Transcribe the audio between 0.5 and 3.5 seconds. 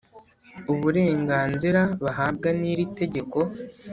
uburenganzira bahabwa n’iri tegeko